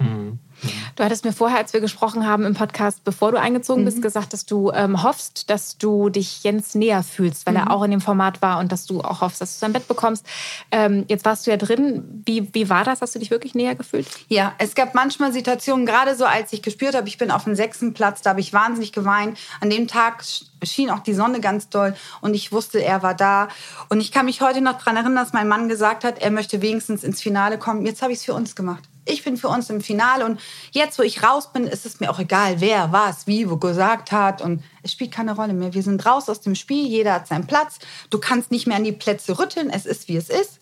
Du 0.97 1.05
hattest 1.05 1.25
mir 1.25 1.33
vorher, 1.33 1.59
als 1.59 1.73
wir 1.73 1.81
gesprochen 1.81 2.27
haben 2.27 2.45
im 2.45 2.55
Podcast, 2.55 3.05
bevor 3.05 3.33
du 3.33 3.41
eingezogen 3.41 3.85
bist, 3.85 4.03
gesagt, 4.03 4.33
dass 4.33 4.45
du 4.45 4.71
ähm, 4.73 5.03
hoffst, 5.03 5.49
dass 5.49 5.79
du 5.79 6.11
dich 6.11 6.43
Jens 6.43 6.75
näher 6.75 7.03
fühlst, 7.03 7.47
weil 7.47 7.57
er 7.57 7.71
auch 7.71 7.83
in 7.83 7.91
dem 7.91 8.01
Format 8.01 8.43
war 8.43 8.59
und 8.59 8.73
dass 8.73 8.87
du 8.87 9.01
auch 9.01 9.21
hoffst, 9.21 9.41
dass 9.41 9.55
du 9.55 9.61
sein 9.61 9.73
Bett 9.73 9.89
bekommst. 9.89 10.27
Ähm, 10.71 11.05
jetzt 11.09 11.25
warst 11.25 11.47
du 11.47 11.51
ja 11.51 11.57
drin. 11.57 12.23
Wie, 12.27 12.53
wie 12.55 12.69
war 12.69 12.85
das? 12.85 13.01
Hast 13.01 13.15
du 13.15 13.19
dich 13.19 13.31
wirklich 13.31 13.55
näher 13.55 13.75
gefühlt? 13.75 14.07
Ja, 14.29 14.53
es 14.59 14.75
gab 14.75 14.95
manchmal 14.95 15.33
Situationen, 15.33 15.87
gerade 15.87 16.15
so 16.17 16.25
als 16.25 16.53
ich 16.53 16.63
gespürt 16.63 16.95
habe, 16.95 17.09
ich 17.09 17.19
bin 17.19 17.31
auf 17.31 17.45
dem 17.45 17.55
sechsten 17.55 17.95
Platz, 17.95 18.21
da 18.23 18.31
habe 18.31 18.41
ich 18.41 18.53
wahnsinnig 18.53 18.93
geweint. 18.93 19.39
An 19.61 19.71
dem 19.71 19.89
Tag 19.89 20.23
sch- 20.23 20.45
schien 20.63 20.91
auch 20.91 21.01
die 21.01 21.15
Sonne 21.15 21.41
ganz 21.41 21.69
doll 21.69 21.95
und 22.21 22.35
ich 22.35 22.53
wusste, 22.53 22.83
er 22.83 23.03
war 23.03 23.15
da. 23.15 23.49
Und 23.89 24.01
ich 24.01 24.13
kann 24.13 24.27
mich 24.27 24.41
heute 24.43 24.61
noch 24.61 24.79
daran 24.79 24.97
erinnern, 24.97 25.17
dass 25.17 25.33
mein 25.33 25.49
Mann 25.49 25.69
gesagt 25.69 26.05
hat, 26.05 26.21
er 26.21 26.31
möchte 26.31 26.61
wenigstens 26.61 27.05
ins 27.05 27.21
Finale 27.23 27.59
kommen. 27.59 27.87
Jetzt 27.87 28.03
habe 28.03 28.13
ich 28.13 28.19
es 28.19 28.25
für 28.25 28.35
uns 28.35 28.55
gemacht. 28.55 28.90
Ich 29.05 29.25
bin 29.25 29.37
für 29.37 29.49
uns 29.49 29.71
im 29.71 29.81
Finale 29.81 30.25
und 30.25 30.41
jetzt, 30.73 30.99
wo 30.99 31.03
ich 31.03 31.23
raus 31.23 31.53
bin, 31.53 31.67
ist 31.67 31.87
es 31.87 32.01
mir 32.01 32.11
auch 32.11 32.19
egal, 32.19 32.61
wer 32.61 32.93
was, 32.93 33.27
wie, 33.27 33.51
wo 33.51 33.57
gesagt 33.57 34.13
hat 34.13 34.43
und 34.43 34.63
es 34.83 34.93
spielt 34.93 35.13
keine 35.13 35.35
Rolle 35.35 35.53
mehr. 35.53 35.75
Wir 35.75 35.83
sind 35.83 36.05
raus 36.05 36.29
aus 36.29 36.41
dem 36.41 36.55
Spiel, 36.55 36.87
jeder 36.87 37.15
hat 37.15 37.27
seinen 37.27 37.47
Platz. 37.47 37.79
Du 38.11 38.19
kannst 38.19 38.51
nicht 38.51 38.67
mehr 38.67 38.77
an 38.77 38.85
die 38.85 38.93
Plätze 38.93 39.39
rütteln, 39.39 39.71
es 39.71 39.87
ist, 39.87 40.09
wie 40.09 40.17
es 40.17 40.29
ist. 40.29 40.61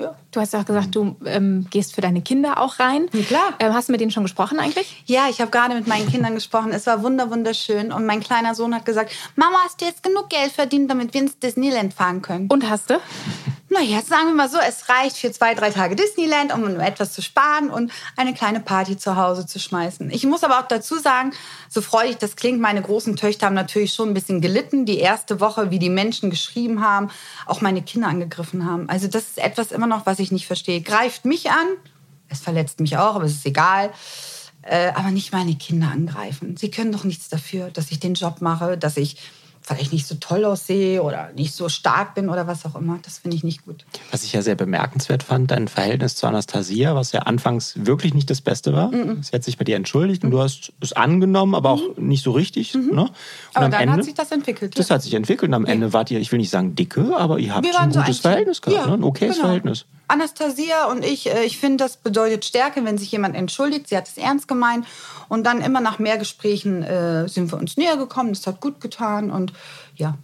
Ja. 0.00 0.14
Du 0.30 0.40
hast 0.40 0.54
ja 0.54 0.60
auch 0.60 0.64
gesagt, 0.64 0.94
du 0.94 1.16
ähm, 1.26 1.66
gehst 1.70 1.94
für 1.94 2.00
deine 2.00 2.22
Kinder 2.22 2.58
auch 2.58 2.78
rein. 2.78 3.08
Ja, 3.12 3.22
klar. 3.22 3.54
Ähm, 3.58 3.74
hast 3.74 3.88
du 3.88 3.92
mit 3.92 4.00
denen 4.00 4.10
schon 4.10 4.22
gesprochen 4.22 4.58
eigentlich? 4.58 5.02
Ja, 5.04 5.28
ich 5.28 5.42
habe 5.42 5.50
gerade 5.50 5.74
mit 5.74 5.86
meinen 5.86 6.08
Kindern 6.08 6.34
gesprochen. 6.34 6.72
Es 6.72 6.86
war 6.86 7.02
wunder 7.02 7.30
wunderschön. 7.30 7.92
Und 7.92 8.06
mein 8.06 8.20
kleiner 8.20 8.54
Sohn 8.54 8.74
hat 8.74 8.86
gesagt, 8.86 9.12
Mama, 9.36 9.58
hast 9.62 9.80
du 9.80 9.84
jetzt 9.84 10.02
genug 10.02 10.30
Geld 10.30 10.52
verdient, 10.52 10.90
damit 10.90 11.12
wir 11.12 11.20
ins 11.20 11.38
Disneyland 11.38 11.92
fahren 11.92 12.22
können? 12.22 12.48
Und 12.48 12.68
hast 12.68 12.88
du? 12.88 12.94
Naja, 13.72 14.02
sagen 14.02 14.26
wir 14.26 14.34
mal 14.34 14.48
so, 14.48 14.58
es 14.58 14.88
reicht 14.88 15.16
für 15.16 15.30
zwei, 15.30 15.54
drei 15.54 15.70
Tage 15.70 15.94
Disneyland, 15.94 16.52
um 16.52 16.80
etwas 16.80 17.12
zu 17.12 17.22
sparen 17.22 17.70
und 17.70 17.92
eine 18.16 18.34
kleine 18.34 18.58
Party 18.58 18.96
zu 18.96 19.14
Hause 19.14 19.46
zu 19.46 19.60
schmeißen. 19.60 20.10
Ich 20.10 20.26
muss 20.26 20.42
aber 20.42 20.58
auch 20.58 20.66
dazu 20.66 20.98
sagen, 20.98 21.32
so 21.68 21.80
freudig 21.80 22.18
das 22.18 22.34
klingt, 22.34 22.60
meine 22.60 22.82
großen 22.82 23.14
Töchter 23.14 23.46
haben 23.46 23.54
natürlich 23.54 23.94
schon 23.94 24.08
ein 24.08 24.14
bisschen 24.14 24.40
gelitten. 24.40 24.86
Die 24.86 24.98
erste 24.98 25.38
Woche, 25.38 25.70
wie 25.70 25.78
die 25.78 25.88
Menschen 25.88 26.30
geschrieben 26.30 26.84
haben, 26.84 27.10
auch 27.46 27.60
meine 27.60 27.80
Kinder 27.82 28.08
angegriffen 28.08 28.66
haben. 28.66 28.88
Also 28.88 29.06
das 29.06 29.22
ist 29.22 29.38
etwas 29.38 29.70
immer 29.70 29.86
noch, 29.86 30.04
was 30.04 30.18
ich 30.18 30.32
nicht 30.32 30.48
verstehe. 30.48 30.80
Greift 30.80 31.24
mich 31.24 31.52
an, 31.52 31.66
es 32.28 32.40
verletzt 32.40 32.80
mich 32.80 32.96
auch, 32.96 33.14
aber 33.14 33.26
es 33.26 33.34
ist 33.34 33.46
egal. 33.46 33.92
Äh, 34.62 34.88
aber 34.94 35.10
nicht 35.10 35.32
meine 35.32 35.54
Kinder 35.54 35.88
angreifen. 35.88 36.56
Sie 36.56 36.70
können 36.70 36.92
doch 36.92 37.04
nichts 37.04 37.28
dafür, 37.28 37.70
dass 37.70 37.90
ich 37.92 38.00
den 38.00 38.14
Job 38.14 38.42
mache, 38.42 38.76
dass 38.76 38.98
ich 38.98 39.16
vielleicht 39.74 39.92
nicht 39.92 40.06
so 40.06 40.16
toll 40.16 40.44
aussehe 40.44 41.02
oder 41.02 41.30
nicht 41.34 41.54
so 41.54 41.68
stark 41.68 42.14
bin 42.14 42.28
oder 42.28 42.46
was 42.46 42.64
auch 42.64 42.74
immer. 42.74 42.98
Das 43.02 43.18
finde 43.18 43.36
ich 43.36 43.44
nicht 43.44 43.64
gut. 43.64 43.84
Was 44.10 44.24
ich 44.24 44.32
ja 44.32 44.42
sehr 44.42 44.54
bemerkenswert 44.54 45.22
fand, 45.22 45.50
dein 45.50 45.68
Verhältnis 45.68 46.16
zu 46.16 46.26
Anastasia, 46.26 46.94
was 46.94 47.12
ja 47.12 47.20
anfangs 47.20 47.74
wirklich 47.76 48.14
nicht 48.14 48.30
das 48.30 48.40
Beste 48.40 48.72
war. 48.72 48.88
Mm 48.88 49.22
Sie 49.22 49.32
hat 49.32 49.44
sich 49.44 49.58
bei 49.58 49.64
dir 49.64 49.76
entschuldigt 49.76 50.22
mm 50.22 50.26
und 50.26 50.30
du 50.32 50.40
hast 50.40 50.72
es 50.80 50.92
angenommen, 50.92 51.54
aber 51.54 51.70
auch 51.70 51.96
nicht 51.96 52.22
so 52.22 52.32
richtig. 52.32 52.72
-hmm. 52.72 52.94
Ne? 52.94 53.02
Und 53.02 53.10
aber 53.54 53.66
am 53.66 53.70
dann 53.70 53.80
Ende, 53.80 53.92
hat 53.94 54.04
sich 54.04 54.14
das 54.14 54.30
entwickelt. 54.32 54.78
Das 54.78 54.88
ja. 54.88 54.94
hat 54.94 55.02
sich 55.02 55.14
entwickelt 55.14 55.48
und 55.48 55.54
am 55.54 55.66
Ja. 55.66 55.72
Ende 55.72 55.92
wart 55.92 56.10
ihr, 56.10 56.20
ich 56.20 56.30
will 56.32 56.38
nicht 56.38 56.50
sagen 56.50 56.74
dicke, 56.74 57.16
aber 57.16 57.38
ihr 57.38 57.54
habt 57.54 57.66
ein 57.66 57.92
so 57.92 58.00
gutes 58.00 58.18
ein 58.18 58.22
Verhältnis 58.22 58.62
gehabt, 58.62 58.80
Ja, 58.80 58.86
ne? 58.88 58.94
ein 58.94 59.04
okayes 59.04 59.36
genau. 59.36 59.46
Verhältnis. 59.46 59.86
Anastasia 60.10 60.86
und 60.90 61.04
ich, 61.04 61.28
äh, 61.32 61.44
ich 61.44 61.58
finde, 61.58 61.84
das 61.84 61.96
bedeutet 61.96 62.44
Stärke, 62.44 62.84
wenn 62.84 62.98
sich 62.98 63.10
jemand 63.12 63.36
entschuldigt. 63.36 63.88
Sie 63.88 63.96
hat 63.96 64.08
es 64.08 64.16
ernst 64.18 64.48
gemeint. 64.48 64.86
Und 65.28 65.44
dann 65.44 65.60
immer 65.60 65.80
nach 65.80 65.98
mehr 65.98 66.18
Gesprächen 66.18 66.82
äh, 66.82 67.28
sind 67.28 67.50
wir 67.52 67.58
uns 67.58 67.76
näher 67.76 67.96
gekommen. 67.96 68.30
Das 68.32 68.46
hat 68.46 68.60
gut 68.60 68.80
getan. 68.80 69.30
Und 69.30 69.52
ja. 69.94 70.16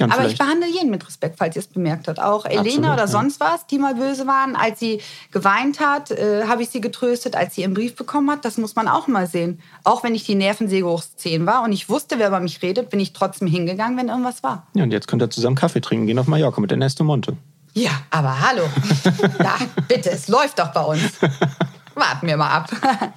Und 0.00 0.04
Aber 0.04 0.12
ich 0.22 0.36
vielleicht- 0.36 0.38
behandle 0.38 0.68
jeden 0.68 0.88
mit 0.90 1.06
Respekt, 1.06 1.36
falls 1.38 1.54
ihr 1.54 1.60
es 1.60 1.66
bemerkt 1.66 2.08
habt. 2.08 2.18
Auch 2.18 2.46
Elena 2.46 2.60
Absolut, 2.62 2.86
oder 2.86 2.96
ja. 2.98 3.06
sonst 3.08 3.40
was, 3.40 3.66
die 3.66 3.78
mal 3.78 3.94
böse 3.94 4.26
waren. 4.26 4.56
Als 4.56 4.80
sie 4.80 5.02
geweint 5.32 5.80
hat, 5.80 6.10
äh, 6.10 6.44
habe 6.46 6.62
ich 6.62 6.70
sie 6.70 6.80
getröstet. 6.80 7.36
Als 7.36 7.56
sie 7.56 7.60
ihren 7.60 7.74
Brief 7.74 7.94
bekommen 7.94 8.30
hat, 8.30 8.46
das 8.46 8.56
muss 8.56 8.74
man 8.74 8.88
auch 8.88 9.06
mal 9.06 9.26
sehen. 9.26 9.60
Auch 9.84 10.02
wenn 10.02 10.14
ich 10.14 10.24
die 10.24 10.34
Nervensäge 10.34 10.86
hoch 10.86 11.02
10 11.16 11.44
war 11.44 11.62
und 11.62 11.72
ich 11.72 11.90
wusste, 11.90 12.18
wer 12.18 12.28
über 12.28 12.40
mich 12.40 12.62
redet, 12.62 12.88
bin 12.88 13.00
ich 13.00 13.12
trotzdem 13.12 13.48
hingegangen, 13.48 13.98
wenn 13.98 14.08
irgendwas 14.08 14.42
war. 14.42 14.66
Ja, 14.74 14.84
und 14.84 14.92
jetzt 14.92 15.08
könnt 15.08 15.20
ihr 15.22 15.28
zusammen 15.28 15.56
Kaffee 15.56 15.82
trinken, 15.82 16.06
gehen 16.06 16.18
auf 16.18 16.26
Mallorca 16.26 16.58
mit 16.62 16.70
Ernesto 16.72 17.04
Monte. 17.04 17.36
Ja, 17.74 17.90
aber 18.10 18.38
hallo. 18.40 18.62
ja, 19.38 19.56
bitte, 19.88 20.10
es 20.10 20.28
läuft 20.28 20.58
doch 20.58 20.72
bei 20.72 20.82
uns. 20.82 21.12
Warten 21.94 22.26
wir 22.26 22.36
mal 22.36 22.50
ab. 22.50 22.70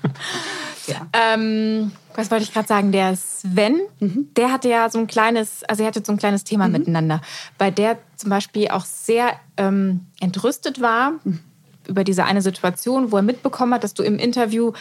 ja. 0.87 1.07
Ähm, 1.13 1.91
was 2.15 2.31
wollte 2.31 2.43
ich 2.43 2.53
gerade 2.53 2.67
sagen? 2.67 2.91
Der 2.93 3.15
Sven, 3.17 3.81
der 3.99 4.51
hatte 4.51 4.69
ja 4.69 4.89
so 4.89 4.99
ein 4.99 5.07
kleines, 5.07 5.63
also 5.65 5.83
er 5.83 5.87
hatte 5.87 6.01
so 6.05 6.13
ein 6.13 6.17
kleines 6.17 6.45
Thema 6.45 6.69
miteinander, 6.69 7.21
bei 7.57 7.69
der 7.69 7.97
zum 8.15 8.29
Beispiel 8.29 8.69
auch 8.69 8.85
sehr 8.85 9.33
ähm, 9.57 10.05
entrüstet 10.21 10.79
war 10.79 11.13
über 11.87 12.03
diese 12.03 12.23
eine 12.23 12.41
Situation, 12.41 13.11
wo 13.11 13.17
er 13.17 13.23
mitbekommen 13.23 13.73
hat, 13.73 13.83
dass 13.83 13.93
du 13.93 14.03
im 14.03 14.17
Interview 14.17 14.71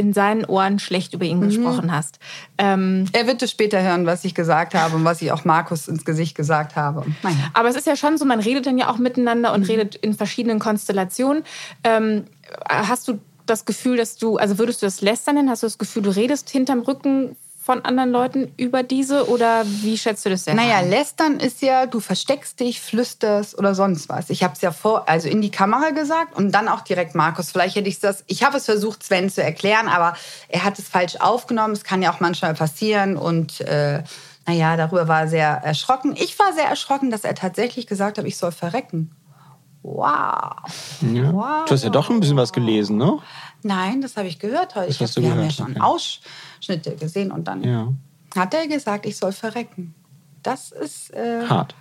in 0.00 0.14
seinen 0.14 0.46
Ohren 0.46 0.78
schlecht 0.78 1.12
über 1.12 1.26
ihn 1.26 1.42
gesprochen 1.42 1.92
hast. 1.92 2.18
Ähm, 2.56 3.04
Er 3.12 3.26
wird 3.26 3.42
es 3.42 3.50
später 3.50 3.82
hören, 3.82 4.06
was 4.06 4.24
ich 4.24 4.34
gesagt 4.34 4.74
habe 4.74 4.96
und 4.96 5.04
was 5.04 5.20
ich 5.20 5.30
auch 5.30 5.44
Markus 5.44 5.88
ins 5.88 6.06
Gesicht 6.06 6.34
gesagt 6.34 6.74
habe. 6.74 7.04
Naja. 7.22 7.36
Aber 7.52 7.68
es 7.68 7.76
ist 7.76 7.86
ja 7.86 7.96
schon 7.96 8.16
so, 8.16 8.24
man 8.24 8.40
redet 8.40 8.64
dann 8.64 8.78
ja 8.78 8.88
auch 8.88 8.96
miteinander 8.96 9.52
und 9.52 9.68
redet 9.68 9.96
in 9.96 10.14
verschiedenen 10.14 10.58
Konstellationen. 10.58 11.42
Ähm, 11.84 12.24
hast 12.66 13.08
du 13.08 13.18
das 13.44 13.66
Gefühl, 13.66 13.98
dass 13.98 14.16
du, 14.16 14.38
also 14.38 14.58
würdest 14.58 14.80
du 14.80 14.86
das 14.86 15.02
lästern? 15.02 15.50
Hast 15.50 15.62
du 15.62 15.66
das 15.66 15.76
Gefühl, 15.76 16.02
du 16.02 16.10
redest 16.10 16.48
hinterm 16.48 16.80
Rücken 16.80 17.36
von 17.70 17.84
anderen 17.84 18.10
Leuten 18.10 18.52
über 18.56 18.82
diese 18.82 19.28
oder 19.28 19.62
wie 19.64 19.96
schätzt 19.96 20.26
du 20.26 20.30
das 20.30 20.42
selber 20.42 20.60
Naja, 20.60 20.78
ein? 20.78 20.90
lästern 20.90 21.38
ist 21.38 21.62
ja, 21.62 21.86
du 21.86 22.00
versteckst 22.00 22.58
dich, 22.58 22.80
flüsterst 22.80 23.56
oder 23.56 23.76
sonst 23.76 24.08
was. 24.08 24.28
Ich 24.28 24.42
habe 24.42 24.54
es 24.54 24.60
ja 24.60 24.72
vor, 24.72 25.08
also 25.08 25.28
in 25.28 25.40
die 25.40 25.52
Kamera 25.52 25.90
gesagt 25.90 26.36
und 26.36 26.50
dann 26.50 26.66
auch 26.66 26.80
direkt 26.80 27.14
Markus. 27.14 27.52
Vielleicht 27.52 27.76
hätte 27.76 27.88
ich 27.88 28.00
das, 28.00 28.24
ich 28.26 28.42
habe 28.42 28.56
es 28.56 28.64
versucht, 28.64 29.04
Sven 29.04 29.30
zu 29.30 29.40
erklären, 29.40 29.86
aber 29.86 30.16
er 30.48 30.64
hat 30.64 30.80
es 30.80 30.88
falsch 30.88 31.14
aufgenommen. 31.20 31.74
Es 31.74 31.84
kann 31.84 32.02
ja 32.02 32.12
auch 32.12 32.18
manchmal 32.18 32.54
passieren 32.54 33.16
und 33.16 33.60
äh, 33.60 34.02
naja, 34.48 34.76
darüber 34.76 35.06
war 35.06 35.20
er 35.20 35.28
sehr 35.28 35.46
erschrocken. 35.62 36.16
Ich 36.16 36.36
war 36.40 36.52
sehr 36.52 36.66
erschrocken, 36.66 37.12
dass 37.12 37.22
er 37.22 37.36
tatsächlich 37.36 37.86
gesagt 37.86 38.18
hat, 38.18 38.24
ich 38.24 38.36
soll 38.36 38.50
verrecken. 38.50 39.12
Wow. 39.82 40.56
Ja. 41.00 41.32
Wow. 41.32 41.64
Du 41.66 41.72
hast 41.72 41.84
ja 41.84 41.90
doch 41.90 42.10
ein 42.10 42.18
bisschen 42.18 42.36
was 42.36 42.52
gelesen, 42.52 42.96
ne? 42.96 43.18
Nein, 43.62 44.00
das 44.00 44.16
habe 44.16 44.28
ich 44.28 44.38
gehört 44.38 44.74
heute. 44.74 44.90
Ich 44.90 45.00
hast 45.00 45.16
hab, 45.16 45.22
wir 45.22 45.30
haben 45.30 45.42
ja 45.42 45.50
schon 45.50 45.72
okay. 45.72 45.80
Ausschnitte 45.80 46.96
gesehen 46.96 47.30
und 47.32 47.46
dann 47.48 47.62
Ja. 47.62 47.92
hat 48.36 48.54
er 48.54 48.66
gesagt, 48.66 49.06
ich 49.06 49.16
soll 49.16 49.32
verrecken. 49.32 49.94
Das 50.42 50.72
ist 50.72 51.12
äh, 51.12 51.46
Hart. 51.46 51.74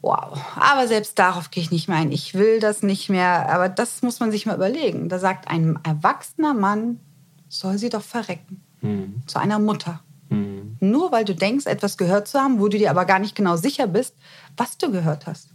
wow. 0.00 0.38
Aber 0.56 0.86
selbst 0.86 1.18
darauf 1.18 1.50
gehe 1.50 1.62
ich 1.62 1.70
nicht 1.70 1.88
mehr 1.88 1.98
ein. 1.98 2.12
Ich 2.12 2.34
will 2.34 2.60
das 2.60 2.82
nicht 2.82 3.08
mehr. 3.08 3.48
Aber 3.52 3.68
das 3.68 4.02
muss 4.02 4.20
man 4.20 4.30
sich 4.30 4.46
mal 4.46 4.54
überlegen. 4.56 5.08
Da 5.08 5.18
sagt 5.18 5.48
ein 5.48 5.78
erwachsener 5.84 6.54
Mann, 6.54 7.00
soll 7.48 7.78
sie 7.78 7.88
doch 7.88 8.02
verrecken. 8.02 8.62
Hm. 8.80 9.22
Zu 9.26 9.38
einer 9.38 9.58
Mutter. 9.58 10.00
Nur 10.80 11.12
weil 11.12 11.26
du 11.26 11.34
denkst, 11.34 11.66
etwas 11.66 11.98
gehört 11.98 12.26
zu 12.26 12.40
haben, 12.40 12.58
wo 12.58 12.68
du 12.68 12.78
dir 12.78 12.90
aber 12.90 13.04
gar 13.04 13.18
nicht 13.18 13.34
genau 13.34 13.56
sicher 13.56 13.86
bist, 13.86 14.14
was 14.56 14.78
du 14.78 14.90
gehört 14.90 15.26
hast. 15.26 15.50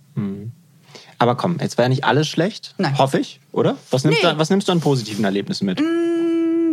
Aber 1.19 1.35
komm, 1.35 1.57
jetzt 1.59 1.77
war 1.77 1.85
ja 1.85 1.89
nicht 1.89 2.03
alles 2.03 2.27
schlecht. 2.27 2.75
Nein. 2.77 2.97
Hoffe 2.97 3.19
ich, 3.19 3.39
oder? 3.51 3.75
Was 3.89 4.03
nimmst, 4.03 4.21
Nee. 4.23 4.29
du, 4.31 4.37
was 4.37 4.49
nimmst 4.49 4.67
du 4.67 4.71
an 4.71 4.81
positiven 4.81 5.23
Erlebnissen 5.25 5.65
mit? 5.65 5.81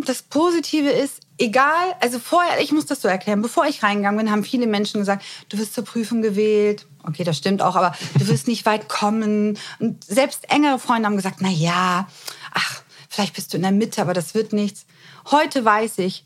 das 0.07 0.21
Positive 0.23 0.91
ist, 0.91 1.21
egal, 1.39 1.95
also 2.01 2.19
vorher, 2.19 2.61
ich 2.61 2.73
muss 2.73 2.85
das 2.85 3.01
so 3.01 3.09
erklären, 3.09 3.41
bevor 3.41 3.65
ich 3.65 3.83
reingegangen 3.83 4.19
bin, 4.19 4.31
haben 4.31 4.45
viele 4.45 4.67
Menschen 4.67 5.01
gesagt, 5.01 5.25
du 5.49 5.57
wirst 5.57 5.73
zur 5.73 5.85
Prüfung 5.85 6.21
gewählt. 6.21 6.87
Okay, 7.05 7.25
das 7.25 7.39
stimmt 7.39 7.63
auch, 7.63 7.75
aber 7.75 7.95
du 8.19 8.29
wirst 8.29 8.47
nicht 8.47 8.67
weit 8.67 8.89
kommen. 8.91 9.57
Und 9.79 10.05
selbst 10.05 10.51
engere 10.51 10.79
Freunde 10.79 11.07
haben 11.07 11.17
gesagt, 11.17 11.39
na 11.41 11.49
ja, 11.49 12.07
ach, 12.53 12.83
vielleicht 13.09 13.35
bist 13.35 13.53
du 13.53 13.57
in 13.57 13.63
der 13.63 13.73
Mitte, 13.73 14.03
aber 14.03 14.13
das 14.13 14.35
wird 14.35 14.53
nichts. 14.53 14.85
Heute 15.31 15.65
weiß 15.65 15.99
ich, 15.99 16.25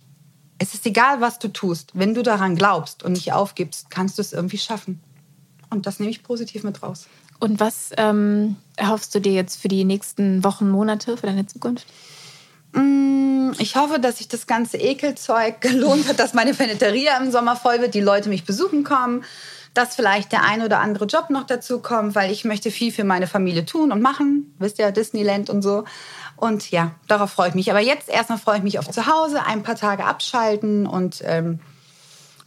es 0.58 0.74
ist 0.74 0.84
egal, 0.86 1.20
was 1.20 1.38
du 1.38 1.46
tust. 1.48 1.90
Wenn 1.94 2.14
du 2.14 2.22
daran 2.24 2.56
glaubst 2.56 3.04
und 3.04 3.12
nicht 3.12 3.32
aufgibst, 3.32 3.90
kannst 3.90 4.18
du 4.18 4.22
es 4.22 4.32
irgendwie 4.32 4.58
schaffen. 4.58 5.00
Und 5.70 5.86
das 5.86 6.00
nehme 6.00 6.10
ich 6.10 6.24
positiv 6.24 6.64
mit 6.64 6.82
raus. 6.82 7.06
Und 7.40 7.60
was 7.60 7.90
ähm, 7.96 8.56
erhoffst 8.76 9.14
du 9.14 9.20
dir 9.20 9.32
jetzt 9.32 9.60
für 9.60 9.68
die 9.68 9.84
nächsten 9.84 10.42
Wochen, 10.44 10.68
Monate, 10.68 11.16
für 11.16 11.26
deine 11.26 11.46
Zukunft? 11.46 11.86
Mm, 12.72 13.52
Ich 13.58 13.76
hoffe, 13.76 13.98
dass 14.00 14.18
sich 14.18 14.28
das 14.28 14.46
ganze 14.46 14.76
Ekelzeug 14.76 15.60
gelohnt 15.60 16.08
hat, 16.08 16.18
dass 16.18 16.34
meine 16.34 16.54
Feneteria 16.54 17.16
im 17.18 17.30
Sommer 17.30 17.56
voll 17.56 17.80
wird, 17.80 17.94
die 17.94 18.00
Leute 18.00 18.28
mich 18.28 18.44
besuchen 18.44 18.84
kommen, 18.84 19.24
dass 19.74 19.94
vielleicht 19.94 20.32
der 20.32 20.42
ein 20.44 20.62
oder 20.62 20.80
andere 20.80 21.04
Job 21.04 21.30
noch 21.30 21.44
dazu 21.44 21.80
kommt, 21.80 22.14
weil 22.14 22.32
ich 22.32 22.44
möchte 22.44 22.70
viel 22.70 22.90
für 22.90 23.04
meine 23.04 23.26
Familie 23.28 23.64
tun 23.64 23.92
und 23.92 24.00
machen. 24.00 24.54
Wisst 24.58 24.78
ihr, 24.78 24.90
Disneyland 24.90 25.50
und 25.50 25.62
so. 25.62 25.84
Und 26.36 26.70
ja, 26.70 26.92
darauf 27.06 27.30
freue 27.30 27.50
ich 27.50 27.54
mich. 27.54 27.70
Aber 27.70 27.80
jetzt 27.80 28.08
erstmal 28.08 28.38
freue 28.38 28.58
ich 28.58 28.62
mich 28.64 28.78
auf 28.78 28.90
zu 28.90 29.06
Hause, 29.06 29.44
ein 29.44 29.62
paar 29.62 29.76
Tage 29.76 30.04
abschalten 30.04 30.86
und 30.86 31.22
ähm, 31.24 31.60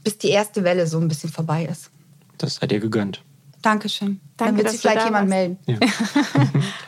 bis 0.03 0.17
die 0.17 0.29
erste 0.29 0.63
Welle 0.63 0.87
so 0.87 0.99
ein 0.99 1.07
bisschen 1.07 1.31
vorbei 1.31 1.67
ist. 1.71 1.89
Das 2.37 2.55
sei 2.55 2.67
dir 2.67 2.79
gegönnt. 2.79 3.21
Dankeschön. 3.61 4.19
Dann 4.45 4.57
wird 4.57 4.69
sich 4.69 4.81
vielleicht 4.81 5.05
jemand 5.05 5.29
warst. 5.29 5.29
melden. 5.29 5.59
Ja. 5.67 5.77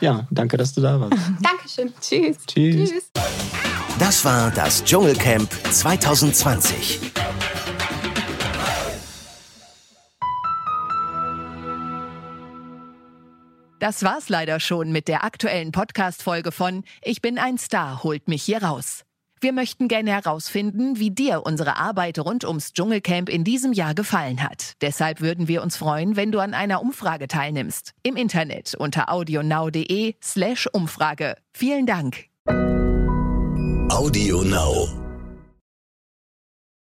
ja, 0.00 0.26
danke, 0.30 0.56
dass 0.56 0.72
du 0.74 0.80
da 0.80 1.00
warst. 1.00 1.16
Dankeschön. 1.40 1.92
Tschüss. 2.00 2.36
Tschüss. 2.46 2.90
Tschüss. 2.90 3.10
Das 3.98 4.24
war 4.24 4.50
das 4.50 4.82
Dschungelcamp 4.84 5.48
2020. 5.70 7.12
Das 13.78 14.02
war's 14.02 14.30
leider 14.30 14.60
schon 14.60 14.92
mit 14.92 15.08
der 15.08 15.24
aktuellen 15.24 15.70
Podcast-Folge 15.70 16.52
von 16.52 16.84
Ich 17.02 17.20
bin 17.20 17.38
ein 17.38 17.58
Star, 17.58 18.02
holt 18.02 18.28
mich 18.28 18.42
hier 18.42 18.62
raus. 18.62 19.04
Wir 19.44 19.52
möchten 19.52 19.88
gerne 19.88 20.10
herausfinden, 20.10 20.98
wie 20.98 21.10
dir 21.10 21.42
unsere 21.44 21.76
Arbeit 21.76 22.18
rund 22.18 22.46
ums 22.46 22.72
Dschungelcamp 22.72 23.28
in 23.28 23.44
diesem 23.44 23.74
Jahr 23.74 23.94
gefallen 23.94 24.42
hat. 24.42 24.72
Deshalb 24.80 25.20
würden 25.20 25.48
wir 25.48 25.62
uns 25.62 25.76
freuen, 25.76 26.16
wenn 26.16 26.32
du 26.32 26.38
an 26.38 26.54
einer 26.54 26.80
Umfrage 26.80 27.28
teilnimmst. 27.28 27.92
Im 28.02 28.16
Internet 28.16 28.74
unter 28.74 29.12
audionow.de 29.12 30.14
slash 30.22 30.66
Umfrage. 30.72 31.36
Vielen 31.52 31.84
Dank. 31.84 32.24
Audio 33.90 34.42
Now. 34.44 34.88